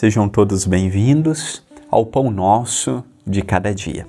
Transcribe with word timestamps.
Sejam 0.00 0.30
todos 0.30 0.64
bem-vindos 0.64 1.62
ao 1.90 2.06
Pão 2.06 2.30
Nosso 2.30 3.04
de 3.26 3.42
cada 3.42 3.74
dia. 3.74 4.06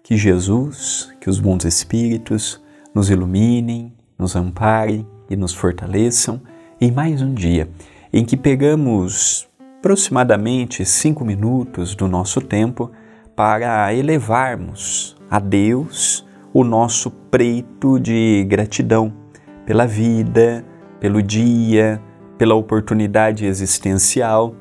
Que 0.00 0.16
Jesus, 0.16 1.12
que 1.20 1.28
os 1.28 1.40
bons 1.40 1.64
espíritos 1.64 2.62
nos 2.94 3.10
iluminem, 3.10 3.92
nos 4.16 4.36
amparem 4.36 5.04
e 5.28 5.34
nos 5.34 5.52
fortaleçam 5.52 6.40
em 6.80 6.92
mais 6.92 7.20
um 7.20 7.34
dia 7.34 7.68
em 8.12 8.24
que 8.24 8.36
pegamos 8.36 9.48
aproximadamente 9.80 10.84
cinco 10.84 11.24
minutos 11.24 11.96
do 11.96 12.06
nosso 12.06 12.40
tempo 12.40 12.92
para 13.34 13.92
elevarmos 13.92 15.16
a 15.28 15.40
Deus 15.40 16.24
o 16.54 16.62
nosso 16.62 17.10
preito 17.10 17.98
de 17.98 18.46
gratidão 18.48 19.12
pela 19.66 19.88
vida, 19.88 20.64
pelo 21.00 21.20
dia, 21.20 22.00
pela 22.38 22.54
oportunidade 22.54 23.44
existencial 23.44 24.54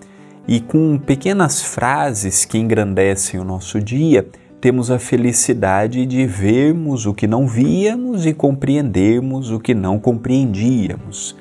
e 0.51 0.59
com 0.59 0.97
pequenas 0.97 1.61
frases 1.61 2.43
que 2.43 2.57
engrandecem 2.57 3.39
o 3.39 3.43
nosso 3.45 3.79
dia, 3.79 4.27
temos 4.59 4.91
a 4.91 4.99
felicidade 4.99 6.05
de 6.05 6.25
vermos 6.25 7.05
o 7.05 7.13
que 7.13 7.25
não 7.25 7.47
víamos 7.47 8.25
e 8.25 8.33
compreendermos 8.33 9.49
o 9.49 9.61
que 9.61 9.73
não 9.73 9.97
compreendíamos. 9.97 11.37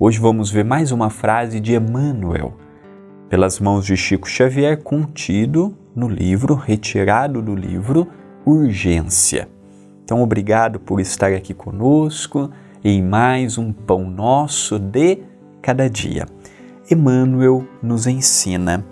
Hoje 0.00 0.18
vamos 0.18 0.50
ver 0.50 0.64
mais 0.64 0.90
uma 0.90 1.10
frase 1.10 1.60
de 1.60 1.76
Emmanuel, 1.76 2.54
pelas 3.28 3.60
mãos 3.60 3.86
de 3.86 3.96
Chico 3.96 4.28
Xavier, 4.28 4.82
contido 4.82 5.78
no 5.94 6.08
livro, 6.08 6.56
retirado 6.56 7.40
do 7.40 7.54
livro 7.54 8.08
Urgência. 8.44 9.48
Então, 10.02 10.20
obrigado 10.20 10.80
por 10.80 10.98
estar 10.98 11.30
aqui 11.32 11.54
conosco 11.54 12.50
em 12.82 13.00
mais 13.00 13.56
um 13.56 13.72
Pão 13.72 14.10
Nosso 14.10 14.76
de 14.76 15.18
cada 15.62 15.88
dia. 15.88 16.26
Emmanuel 16.90 17.64
nos 17.80 18.06
ensina: 18.06 18.84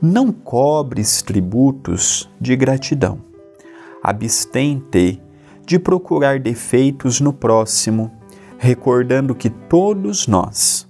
não 0.00 0.32
cobres 0.32 1.20
tributos 1.20 2.30
de 2.40 2.56
gratidão. 2.56 3.18
Abstente 4.02 5.20
de 5.66 5.78
procurar 5.78 6.40
defeitos 6.40 7.20
no 7.20 7.32
próximo, 7.32 8.10
recordando 8.58 9.34
que 9.34 9.50
todos 9.50 10.26
nós, 10.26 10.88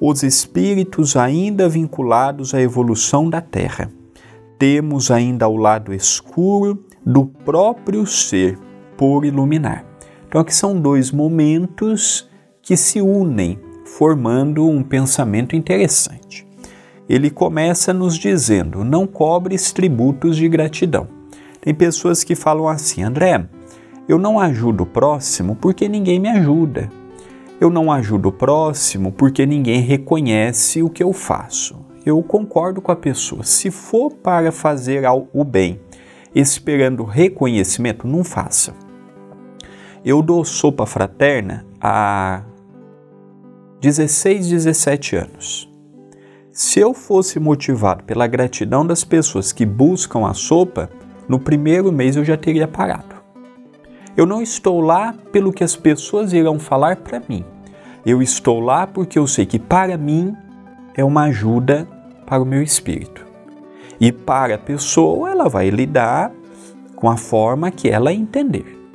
os 0.00 0.22
espíritos 0.22 1.16
ainda 1.16 1.68
vinculados 1.68 2.54
à 2.54 2.60
evolução 2.60 3.28
da 3.28 3.40
Terra, 3.40 3.90
temos 4.58 5.10
ainda 5.10 5.48
o 5.48 5.56
lado 5.56 5.92
escuro 5.92 6.84
do 7.04 7.26
próprio 7.26 8.06
ser 8.06 8.58
por 8.96 9.24
iluminar. 9.24 9.84
Então, 10.28 10.40
aqui 10.40 10.54
são 10.54 10.80
dois 10.80 11.12
momentos 11.12 12.28
que 12.62 12.76
se 12.76 13.00
unem 13.00 13.58
formando 13.86 14.68
um 14.68 14.82
pensamento 14.82 15.56
interessante. 15.56 16.46
Ele 17.08 17.30
começa 17.30 17.94
nos 17.94 18.18
dizendo: 18.18 18.84
não 18.84 19.06
cobres 19.06 19.72
tributos 19.72 20.36
de 20.36 20.48
gratidão. 20.48 21.08
Tem 21.60 21.74
pessoas 21.74 22.22
que 22.22 22.34
falam 22.34 22.68
assim, 22.68 23.02
André, 23.02 23.48
eu 24.08 24.18
não 24.18 24.38
ajudo 24.38 24.82
o 24.82 24.86
próximo 24.86 25.56
porque 25.56 25.88
ninguém 25.88 26.20
me 26.20 26.28
ajuda. 26.28 26.90
Eu 27.60 27.70
não 27.70 27.90
ajudo 27.90 28.28
o 28.28 28.32
próximo 28.32 29.10
porque 29.10 29.46
ninguém 29.46 29.80
reconhece 29.80 30.82
o 30.82 30.90
que 30.90 31.02
eu 31.02 31.12
faço. 31.12 31.76
Eu 32.04 32.22
concordo 32.22 32.80
com 32.80 32.92
a 32.92 32.96
pessoa. 32.96 33.42
Se 33.42 33.70
for 33.70 34.12
para 34.12 34.52
fazer 34.52 35.02
o 35.32 35.42
bem 35.42 35.80
esperando 36.34 37.02
reconhecimento, 37.02 38.06
não 38.06 38.22
faça. 38.22 38.74
Eu 40.04 40.22
dou 40.22 40.44
sopa 40.44 40.86
fraterna 40.86 41.66
há 41.80 42.42
16, 43.80 44.48
17 44.48 45.16
anos. 45.16 45.70
Se 46.50 46.80
eu 46.80 46.94
fosse 46.94 47.38
motivado 47.38 48.04
pela 48.04 48.26
gratidão 48.26 48.86
das 48.86 49.04
pessoas 49.04 49.52
que 49.52 49.66
buscam 49.66 50.26
a 50.26 50.32
sopa, 50.32 50.88
no 51.28 51.38
primeiro 51.38 51.92
mês 51.92 52.16
eu 52.16 52.24
já 52.24 52.38
teria 52.38 52.66
parado. 52.66 53.14
Eu 54.16 54.24
não 54.24 54.40
estou 54.40 54.80
lá 54.80 55.14
pelo 55.30 55.52
que 55.52 55.62
as 55.62 55.76
pessoas 55.76 56.32
irão 56.32 56.58
falar 56.58 56.96
para 56.96 57.22
mim. 57.28 57.44
Eu 58.04 58.22
estou 58.22 58.60
lá 58.60 58.86
porque 58.86 59.18
eu 59.18 59.26
sei 59.26 59.44
que 59.44 59.58
para 59.58 59.98
mim 59.98 60.34
é 60.94 61.04
uma 61.04 61.24
ajuda 61.24 61.86
para 62.24 62.42
o 62.42 62.46
meu 62.46 62.62
espírito. 62.62 63.26
E 64.00 64.10
para 64.10 64.54
a 64.54 64.58
pessoa, 64.58 65.30
ela 65.30 65.50
vai 65.50 65.68
lidar 65.68 66.32
com 66.94 67.10
a 67.10 67.16
forma 67.18 67.70
que 67.70 67.90
ela 67.90 68.10
entender. 68.10 68.85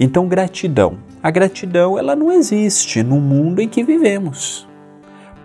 Então, 0.00 0.26
gratidão 0.26 0.98
a 1.22 1.30
gratidão 1.30 1.98
ela 1.98 2.16
não 2.16 2.32
existe 2.32 3.02
no 3.02 3.20
mundo 3.20 3.60
em 3.60 3.68
que 3.68 3.84
vivemos. 3.84 4.66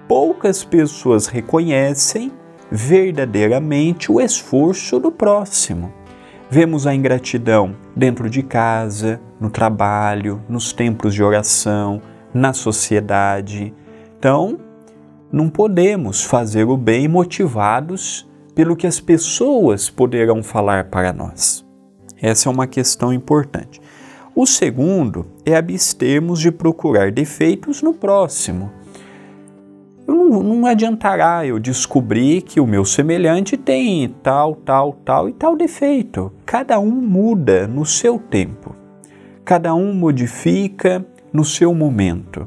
Poucas 0.08 0.64
pessoas 0.64 1.28
reconhecem 1.28 2.32
verdadeiramente 2.72 4.10
o 4.10 4.22
esforço 4.22 5.00
do 5.00 5.12
próximo. 5.12 5.94
Vemos 6.50 6.88
a 6.88 6.96
ingratidão 6.96 7.76
dentro 7.94 8.30
de 8.30 8.42
casa, 8.42 9.20
no 9.40 9.50
trabalho, 9.50 10.42
nos 10.48 10.72
templos 10.72 11.14
de 11.14 11.22
oração, 11.22 12.02
na 12.34 12.54
sociedade. 12.54 13.74
Então, 14.18 14.58
não 15.30 15.50
podemos 15.50 16.24
fazer 16.24 16.64
o 16.64 16.78
bem 16.78 17.08
motivados 17.08 18.30
pelo 18.54 18.78
que 18.78 18.88
as 18.88 19.02
pessoas 19.02 19.90
poderão 19.90 20.42
falar 20.42 20.86
para 20.86 21.12
nós. 21.12 21.66
Essa 22.22 22.48
é 22.48 22.52
uma 22.52 22.66
questão 22.66 23.12
importante. 23.12 23.82
O 24.38 24.46
segundo 24.46 25.28
é 25.46 25.56
abstermos 25.56 26.42
de 26.42 26.52
procurar 26.52 27.10
defeitos 27.10 27.82
no 27.82 27.94
próximo. 27.94 28.70
Não, 30.06 30.44
não, 30.44 30.66
adiantará 30.66 31.46
eu 31.46 31.58
descobrir 31.58 32.42
que 32.42 32.60
o 32.60 32.68
meu 32.68 32.84
semelhante 32.84 33.56
tem 33.56 34.14
tal, 34.22 34.56
tal, 34.56 34.92
tal 35.06 35.30
e 35.30 35.32
tal 35.32 35.56
defeito. 35.56 36.34
Cada 36.46 36.78
um 36.82 36.92
muda 36.92 37.66
no 37.66 37.86
seu 37.86 38.20
tempo. 38.20 38.76
Cada 39.46 39.74
um 39.74 39.94
modifica 39.94 41.06
no 41.32 41.46
seu 41.46 41.74
momento. 41.74 42.46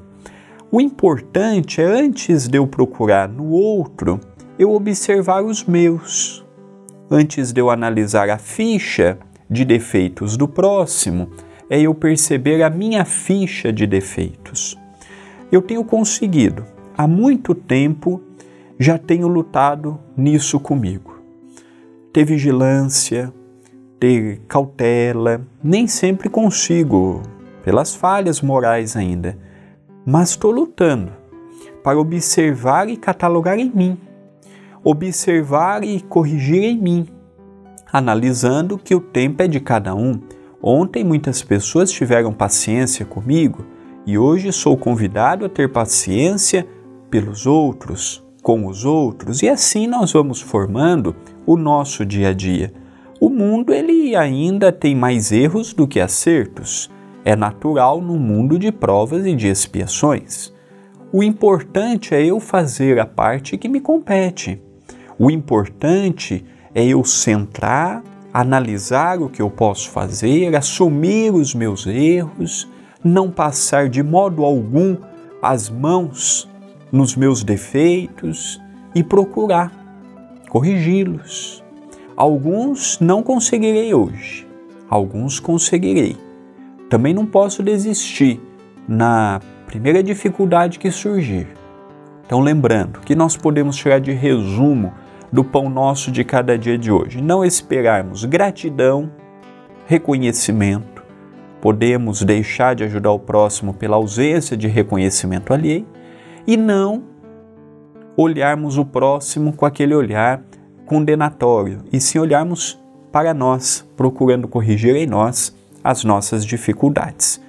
O 0.71 0.83
importante 0.83 1.81
é, 1.81 1.87
antes 1.87 2.49
de 2.49 2.59
eu 2.59 2.67
procurar 2.67 3.27
no 3.27 3.49
outro, 3.49 4.21
eu 4.59 4.73
observar 4.73 5.43
os 5.43 5.65
meus. 5.65 6.45
Antes 7.11 7.51
de 7.51 7.63
eu 7.63 7.71
analisar 7.71 8.29
a 8.29 8.37
ficha 8.37 9.19
de 9.49 9.65
defeitos 9.65 10.37
do 10.37 10.47
próximo, 10.47 11.31
é 11.71 11.81
eu 11.81 11.95
perceber 11.95 12.63
a 12.63 12.71
minha 12.71 13.05
ficha 13.05 13.73
de 13.73 13.87
defeitos. 13.87 14.77
Eu 15.51 15.63
tenho 15.63 15.85
conseguido, 15.85 16.65
há 16.97 17.07
muito 17.07 17.55
tempo 17.55 18.23
já 18.79 18.97
tenho 18.97 19.27
lutado 19.27 19.99
nisso 20.17 20.61
comigo. 20.61 21.19
Ter 22.13 22.25
vigilância, 22.25 23.33
ter 23.99 24.41
cautela, 24.47 25.41
nem 25.63 25.87
sempre 25.87 26.29
consigo, 26.29 27.23
pelas 27.65 27.95
falhas 27.95 28.41
morais 28.41 28.97
ainda, 28.97 29.37
mas 30.07 30.31
estou 30.31 30.51
lutando 30.51 31.13
para 31.83 31.99
observar 31.99 32.89
e 32.89 32.97
catalogar 32.97 33.59
em 33.59 33.71
mim, 33.75 33.99
observar 34.83 35.83
e 35.83 36.01
corrigir 36.01 36.63
em 36.63 36.79
mim, 36.79 37.07
analisando 37.93 38.79
que 38.79 38.95
o 38.95 39.01
tempo 39.01 39.43
é 39.43 39.49
de 39.49 39.61
cada 39.61 39.95
um 39.95 40.21
Ontem 40.63 41.05
muitas 41.05 41.43
pessoas 41.43 41.91
tiveram 41.91 42.33
paciência 42.33 43.05
comigo 43.05 43.65
e 44.05 44.19
hoje 44.19 44.53
sou 44.53 44.77
convidado 44.77 45.45
a 45.45 45.49
ter 45.49 45.71
paciência 45.71 46.67
pelos 47.11 47.47
outros, 47.47 48.25
com 48.43 48.67
os 48.67 48.85
outros, 48.85 49.43
e 49.43 49.49
assim 49.49 49.87
nós 49.87 50.13
vamos 50.13 50.41
formando 50.41 51.15
o 51.47 51.57
nosso 51.57 52.05
dia 52.05 52.31
a 52.31 52.33
dia. 52.33 52.73
O 53.21 53.29
mundo 53.29 53.73
ele 53.73 54.15
ainda 54.17 54.73
tem 54.73 54.95
mais 54.95 55.33
erros 55.33 55.73
do 55.73 55.87
que 55.87 56.01
acertos. 56.01 56.91
É 57.25 57.35
natural 57.35 58.01
no 58.01 58.19
mundo 58.19 58.59
de 58.59 58.73
provas 58.73 59.27
e 59.27 59.35
de 59.35 59.49
expiações. 59.49 60.53
O 61.13 61.23
importante 61.23 62.15
é 62.15 62.25
eu 62.25 62.39
fazer 62.39 62.99
a 62.99 63.07
parte 63.07 63.57
que 63.57 63.69
me 63.69 63.81
compete. 63.81 64.63
O 65.19 65.31
importante 65.31 66.45
é 66.75 66.85
eu 66.87 67.03
centrar 67.05 68.03
analisar 68.33 69.21
o 69.21 69.29
que 69.29 69.41
eu 69.41 69.51
posso 69.51 69.91
fazer, 69.91 70.55
assumir 70.55 71.33
os 71.35 71.55
meus 71.55 71.87
erros, 71.87 72.69
não 73.03 73.31
passar 73.31 73.89
de 73.89 74.03
modo 74.03 74.45
algum 74.45 74.97
as 75.43 75.71
mãos 75.71 76.49
nos 76.91 77.15
meus 77.17 77.43
defeitos 77.43 78.61
e 78.95 79.03
procurar 79.03 79.73
corrigi-los. 80.49 81.63
Alguns 82.17 82.99
não 82.99 83.23
conseguirei 83.23 83.95
hoje, 83.95 84.47
alguns 84.89 85.39
conseguirei. 85.39 86.17
Também 86.91 87.15
não 87.15 87.27
posso 87.27 87.63
desistir 87.63 88.41
na 88.89 89.41
primeira 89.67 90.03
dificuldade 90.03 90.79
que 90.79 90.91
surgir. 90.91 91.47
Então, 92.27 92.41
lembrando 92.41 93.01
que 93.01 93.15
nós 93.15 93.37
podemos 93.37 93.77
tirar 93.77 94.01
de 94.01 94.13
resumo 94.13 94.93
do 95.33 95.45
pão 95.45 95.69
nosso 95.69 96.11
de 96.11 96.25
cada 96.25 96.59
dia 96.59 96.79
de 96.79 96.91
hoje. 96.91 97.21
Não 97.21 97.45
esperarmos 97.45 98.25
gratidão, 98.25 99.11
reconhecimento. 99.87 101.03
Podemos 101.61 102.23
deixar 102.23 102.75
de 102.75 102.85
ajudar 102.85 103.13
o 103.13 103.19
próximo 103.19 103.75
pela 103.75 103.97
ausência 103.97 104.57
de 104.57 104.69
reconhecimento 104.69 105.53
alheio 105.53 105.87
e 106.47 106.57
não 106.57 107.03
olharmos 108.17 108.79
o 108.79 108.85
próximo 108.85 109.53
com 109.53 109.67
aquele 109.67 109.95
olhar 109.95 110.43
condenatório, 110.87 111.83
e 111.93 112.01
sim 112.01 112.19
olharmos 112.19 112.81
para 113.13 113.35
nós, 113.35 113.87
procurando 113.97 114.49
corrigir 114.49 114.97
em 114.97 115.07
nós 115.07 115.55
as 115.85 116.03
nossas 116.03 116.45
dificuldades. 116.45 117.41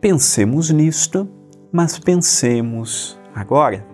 Pensemos 0.00 0.70
nisto, 0.70 1.28
mas 1.72 1.98
pensemos 1.98 3.18
agora 3.34 3.84